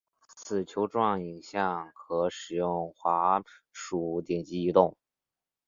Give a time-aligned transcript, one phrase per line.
[0.35, 3.39] 此球状影像可使用滑
[3.71, 4.97] 鼠点击移动。